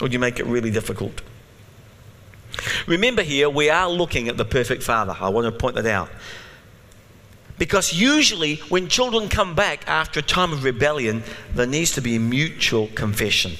[0.00, 1.22] Or you make it really difficult?
[2.86, 5.16] Remember here, we are looking at the perfect father.
[5.18, 6.08] I want to point that out.
[7.58, 12.18] Because usually, when children come back after a time of rebellion, there needs to be
[12.18, 13.52] mutual confession.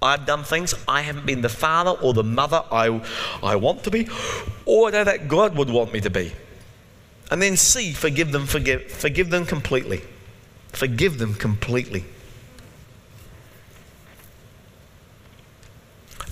[0.00, 3.00] I've done things I haven't been the father or the mother I,
[3.42, 4.08] I want to be,
[4.64, 6.32] or that God would want me to be.
[7.30, 10.02] And then C, forgive them, forgive, forgive them completely.
[10.68, 12.04] Forgive them completely.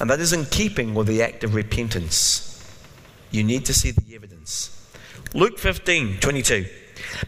[0.00, 2.46] And that is in keeping with the act of repentance.
[3.30, 4.76] You need to see the evidence.
[5.34, 6.66] Luke 15 22.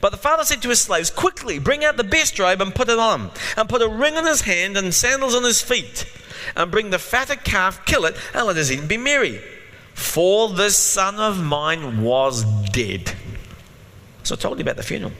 [0.00, 2.88] But the father said to his slaves, Quickly, bring out the best robe and put
[2.88, 6.06] it on, and put a ring on his hand and sandals on his feet,
[6.56, 9.40] and bring the fatted calf, kill it, and let us eat and be merry.
[9.94, 13.12] For this son of mine was dead.
[14.22, 15.12] So I told you about the funeral.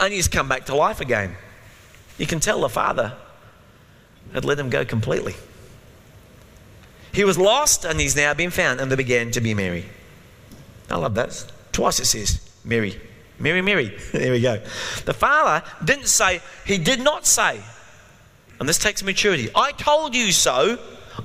[0.00, 1.36] And he's come back to life again.
[2.16, 3.14] You can tell the father
[4.32, 5.34] had let him go completely.
[7.12, 9.86] He was lost and he's now been found, and they began to be merry.
[10.90, 11.44] I love that.
[11.72, 13.00] Twice it says, Mary.
[13.38, 13.96] Mary, Mary.
[14.12, 14.62] there we go.
[15.04, 17.60] The father didn't say, he did not say,
[18.58, 20.78] and this takes maturity, I told you so.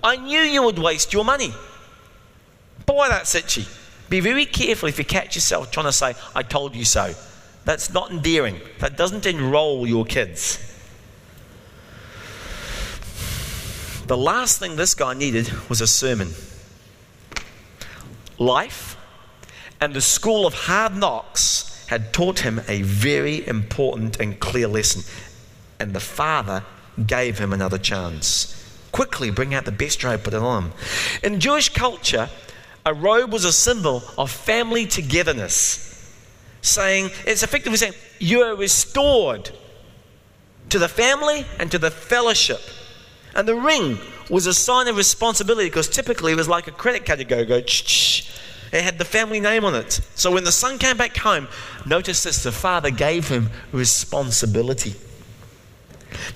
[0.03, 1.53] I knew you would waste your money.
[2.85, 3.65] Boy, that's itchy.
[4.09, 7.13] Be very careful if you catch yourself trying to say, I told you so.
[7.65, 8.59] That's not endearing.
[8.79, 10.72] That doesn't enroll your kids.
[14.05, 16.31] The last thing this guy needed was a sermon.
[18.37, 18.97] Life
[19.79, 25.03] and the school of hard knocks had taught him a very important and clear lesson.
[25.79, 26.63] And the father
[27.05, 28.59] gave him another chance.
[28.91, 30.73] Quickly bring out the best robe, put it on.
[31.23, 32.29] In Jewish culture,
[32.85, 35.89] a robe was a symbol of family togetherness,
[36.61, 39.51] saying, it's effectively saying, you are restored
[40.69, 42.59] to the family and to the fellowship.
[43.35, 43.97] And the ring
[44.29, 47.19] was a sign of responsibility because typically it was like a credit card.
[47.19, 48.25] You go, go, It
[48.71, 49.99] had the family name on it.
[50.15, 51.47] So when the son came back home,
[51.85, 54.95] notice this the father gave him responsibility.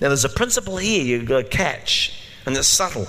[0.02, 3.08] Now there's a principle here you've got to catch, and it's subtle.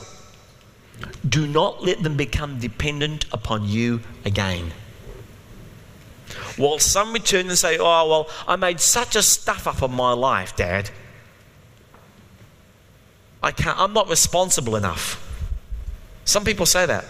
[1.26, 4.72] Do not let them become dependent upon you again.
[6.56, 10.12] While some return and say, Oh, well, I made such a stuff up of my
[10.12, 10.90] life, Dad.
[13.42, 15.24] I can't, I'm not responsible enough.
[16.24, 17.04] Some people say that.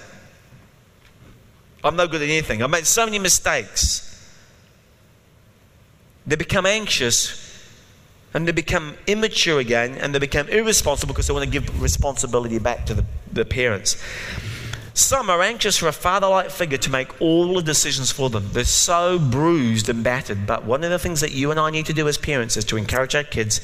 [1.83, 2.62] I'm no good at anything.
[2.62, 4.05] I made so many mistakes.
[6.26, 7.45] They become anxious
[8.35, 12.59] and they become immature again and they become irresponsible because they want to give responsibility
[12.59, 13.97] back to the, the parents.
[14.93, 18.49] Some are anxious for a father like figure to make all the decisions for them.
[18.53, 20.47] They're so bruised and battered.
[20.47, 22.64] But one of the things that you and I need to do as parents is
[22.66, 23.61] to encourage our kids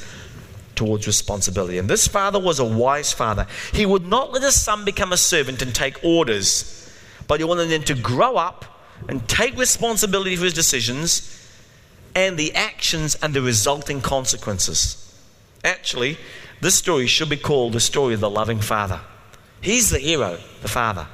[0.76, 1.78] towards responsibility.
[1.78, 3.46] And this father was a wise father.
[3.72, 6.90] He would not let his son become a servant and take orders,
[7.26, 8.64] but he wanted him to grow up
[9.08, 11.30] and take responsibility for his decisions
[12.14, 15.00] and the actions and the resulting consequences.
[15.64, 16.18] Actually,
[16.60, 19.00] this story should be called the story of the loving father.
[19.60, 21.06] He's the hero, the father.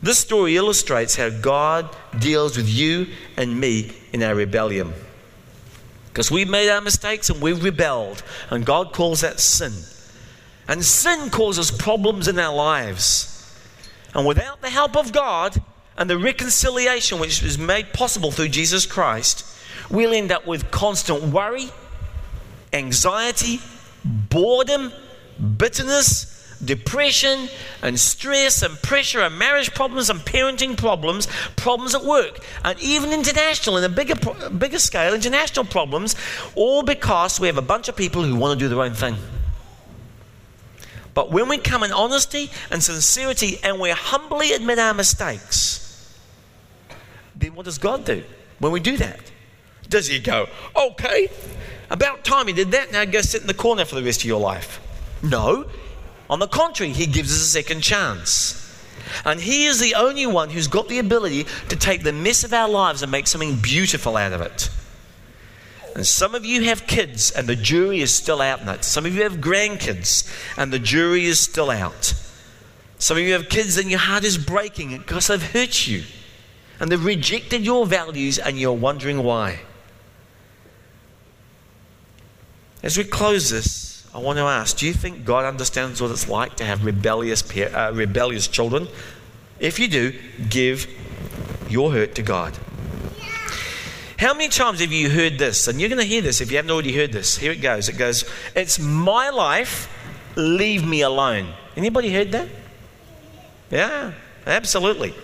[0.00, 1.88] This story illustrates how God
[2.18, 4.92] deals with you and me in our rebellion.
[6.18, 9.72] Because we've made our mistakes and we've rebelled, and God calls that sin.
[10.66, 13.56] And sin causes problems in our lives.
[14.16, 15.62] And without the help of God
[15.96, 19.46] and the reconciliation which is made possible through Jesus Christ,
[19.92, 21.70] we'll end up with constant worry,
[22.72, 23.60] anxiety,
[24.04, 24.92] boredom,
[25.56, 27.48] bitterness, depression
[27.82, 33.12] and stress and pressure and marriage problems and parenting problems, problems at work, and even
[33.12, 34.14] international, in a bigger,
[34.50, 36.16] bigger scale, international problems,
[36.54, 39.16] all because we have a bunch of people who want to do their own thing.
[41.14, 46.14] But when we come in honesty and sincerity and we humbly admit our mistakes,
[47.34, 48.22] then what does God do
[48.58, 49.20] when we do that?
[49.88, 50.46] Does He go,
[50.76, 51.28] okay,
[51.90, 54.26] about time you did that, now go sit in the corner for the rest of
[54.26, 54.80] your life?
[55.22, 55.68] No,
[56.30, 58.64] on the contrary, he gives us a second chance.
[59.24, 62.52] And he is the only one who's got the ability to take the mess of
[62.52, 64.70] our lives and make something beautiful out of it.
[65.94, 68.84] And some of you have kids, and the jury is still out in it.
[68.84, 72.14] Some of you have grandkids, and the jury is still out.
[72.98, 76.04] Some of you have kids, and your heart is breaking because they've hurt you.
[76.78, 79.60] And they've rejected your values, and you're wondering why.
[82.82, 86.28] As we close this, I want to ask do you think God understands what it's
[86.28, 88.88] like to have rebellious, uh, rebellious children?
[89.60, 90.86] If you do, give
[91.68, 92.56] your hurt to God.
[94.18, 95.68] How many times have you heard this?
[95.68, 97.36] And you're going to hear this if you haven't already heard this.
[97.36, 97.88] Here it goes.
[97.88, 99.88] It goes, It's my life,
[100.36, 101.52] leave me alone.
[101.76, 102.48] Anybody heard that?
[103.70, 104.12] Yeah,
[104.46, 105.14] absolutely.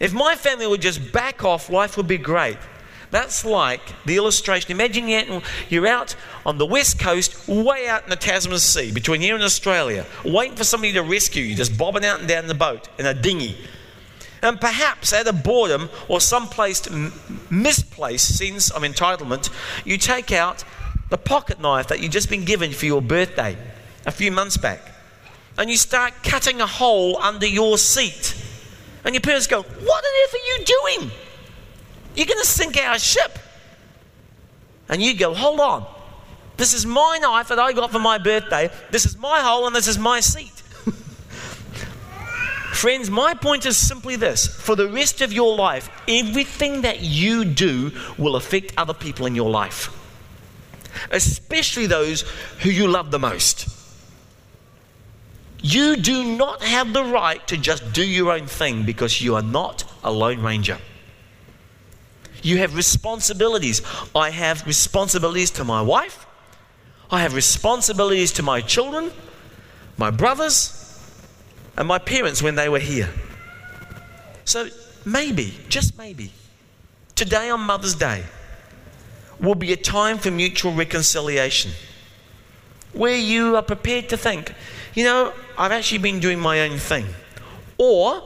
[0.00, 2.56] If my family would just back off, life would be great.
[3.10, 4.70] That's like the illustration.
[4.70, 6.14] Imagine you're out
[6.46, 10.56] on the west coast, way out in the Tasman Sea, between here and Australia, waiting
[10.56, 13.56] for somebody to rescue you, just bobbing out and down the boat in a dinghy.
[14.42, 16.88] And perhaps out of boredom or someplace
[17.50, 19.50] misplaced sense of entitlement,
[19.84, 20.64] you take out
[21.10, 23.56] the pocket knife that you've just been given for your birthday
[24.06, 24.80] a few months back.
[25.58, 28.34] And you start cutting a hole under your seat.
[29.04, 31.10] And your parents go, What on earth are you doing?
[32.14, 33.38] You're going to sink our ship.
[34.88, 35.86] And you go, hold on.
[36.56, 38.70] This is my knife that I got for my birthday.
[38.90, 40.50] This is my hole and this is my seat.
[42.74, 47.46] Friends, my point is simply this for the rest of your life, everything that you
[47.46, 49.88] do will affect other people in your life,
[51.10, 52.22] especially those
[52.58, 53.68] who you love the most.
[55.62, 59.42] You do not have the right to just do your own thing because you are
[59.42, 60.78] not a Lone Ranger.
[62.42, 63.82] You have responsibilities.
[64.14, 66.26] I have responsibilities to my wife.
[67.10, 69.10] I have responsibilities to my children,
[69.96, 70.76] my brothers,
[71.76, 73.08] and my parents when they were here.
[74.44, 74.68] So
[75.04, 76.32] maybe, just maybe,
[77.14, 78.24] today on Mother's Day
[79.40, 81.72] will be a time for mutual reconciliation
[82.92, 84.52] where you are prepared to think,
[84.94, 87.06] you know, I've actually been doing my own thing.
[87.78, 88.22] Or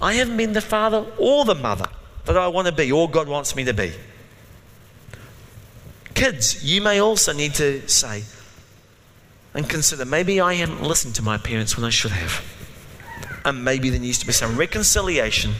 [0.00, 1.88] I haven't been the father or the mother
[2.26, 3.92] that I want to be or God wants me to be.
[6.14, 8.24] Kids, you may also need to say
[9.54, 12.44] and consider maybe I haven't listened to my parents when I should have.
[13.44, 15.54] And maybe there needs to be some reconciliation,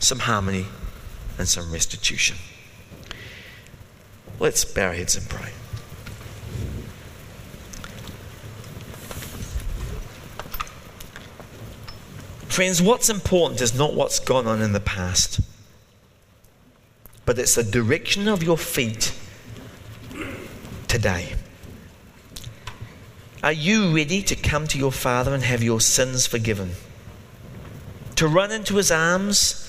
[0.00, 0.66] some harmony,
[1.38, 2.36] and some restitution.
[4.38, 5.52] Let's bow our heads and pray.
[12.54, 15.40] Friends, what's important is not what's gone on in the past,
[17.26, 19.12] but it's the direction of your feet
[20.86, 21.34] today.
[23.42, 26.74] Are you ready to come to your Father and have your sins forgiven?
[28.14, 29.68] To run into His arms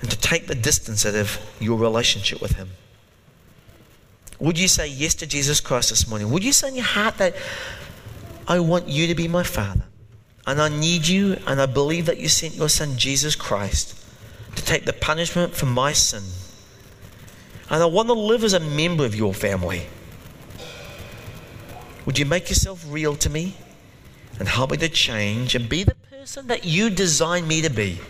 [0.00, 2.70] and to take the distance out of your relationship with Him?
[4.40, 6.32] Would you say yes to Jesus Christ this morning?
[6.32, 7.36] Would you say in your heart that
[8.48, 9.84] I want you to be my Father?
[10.50, 13.96] And I need you, and I believe that you sent your Son, Jesus Christ,
[14.56, 16.24] to take the punishment for my sin.
[17.70, 19.86] And I want to live as a member of your family.
[22.04, 23.54] Would you make yourself real to me
[24.40, 28.00] and help me to change and be the person that you designed me to be?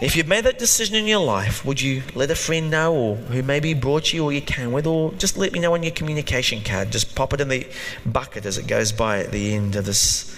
[0.00, 3.16] If you've made that decision in your life, would you let a friend know or
[3.16, 5.92] who maybe brought you or you came with, or just let me know on your
[5.92, 6.90] communication card?
[6.90, 7.66] Just pop it in the
[8.06, 10.34] bucket as it goes by at the end of this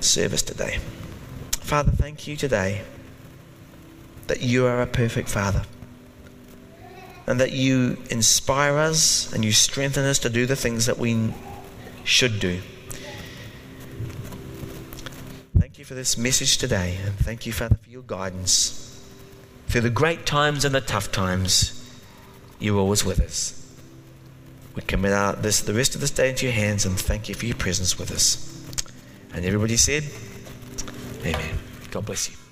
[0.00, 0.80] service today.
[1.52, 2.82] Father, thank you today
[4.26, 5.62] that you are a perfect Father
[7.26, 11.32] and that you inspire us and you strengthen us to do the things that we
[12.04, 12.60] should do.
[15.58, 19.06] Thank you for this message today, and thank you, Father, for your guidance.
[19.66, 21.78] Through the great times and the tough times,
[22.58, 23.60] you're always with us.
[24.74, 27.34] We commit our, this, the rest of this day into your hands and thank you
[27.34, 28.50] for your presence with us.
[29.34, 30.04] And everybody said,
[31.22, 31.58] Amen.
[31.90, 32.43] God bless you.